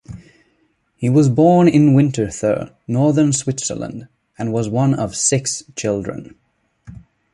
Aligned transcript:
He 0.95 1.09
was 1.09 1.29
born 1.29 1.67
in 1.67 1.93
Winterthur, 1.93 2.73
northern 2.87 3.33
Switzerland, 3.33 4.07
and 4.35 4.51
was 4.51 4.67
one 4.67 4.95
of 4.95 5.15
six 5.15 5.63
children. 5.75 6.33